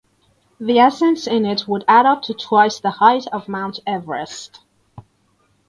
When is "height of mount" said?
2.89-3.81